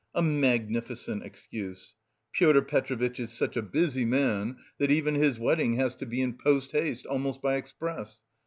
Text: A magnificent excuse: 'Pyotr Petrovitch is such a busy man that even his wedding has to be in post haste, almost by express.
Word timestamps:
A 0.15 0.23
magnificent 0.23 1.21
excuse: 1.23 1.93
'Pyotr 2.33 2.63
Petrovitch 2.63 3.19
is 3.19 3.31
such 3.31 3.55
a 3.55 3.61
busy 3.61 4.03
man 4.03 4.57
that 4.79 4.89
even 4.89 5.13
his 5.13 5.37
wedding 5.37 5.75
has 5.75 5.95
to 5.97 6.07
be 6.07 6.21
in 6.23 6.33
post 6.39 6.71
haste, 6.71 7.05
almost 7.05 7.39
by 7.39 7.55
express. 7.57 8.19